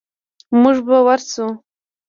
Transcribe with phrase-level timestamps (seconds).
[0.61, 1.45] موږ به ورسو.